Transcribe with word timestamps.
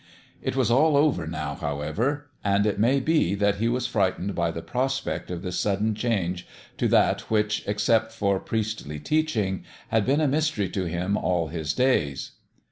It 0.41 0.55
was 0.55 0.71
all 0.71 0.97
over, 0.97 1.27
now, 1.27 1.53
how 1.53 1.81
ever; 1.81 2.25
and 2.43 2.65
it 2.65 2.79
may 2.79 2.99
be 2.99 3.35
that 3.35 3.57
he 3.57 3.67
was 3.69 3.85
frightened 3.85 4.33
by 4.33 4.49
the 4.49 4.63
prospect 4.63 5.29
of 5.29 5.43
this 5.43 5.59
sudden 5.59 5.93
change 5.93 6.47
to 6.79 6.87
that 6.87 7.29
which, 7.29 7.61
except 7.67 8.11
for 8.11 8.39
priestly 8.39 8.97
teaching, 8.99 9.63
had 9.89 10.03
been 10.07 10.19
a 10.19 10.27
mystery 10.27 10.69
to 10.69 10.85
him 10.85 11.15
all 11.17 11.49
his 11.49 11.75
days. 11.75 12.31